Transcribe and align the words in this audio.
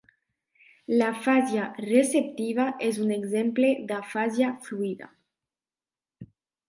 L'afàsia 1.01 1.67
receptiva 1.89 2.65
és 2.87 2.99
un 3.05 3.13
exemple 3.17 3.71
d'afàsia 3.93 4.51
fluida. 4.69 5.15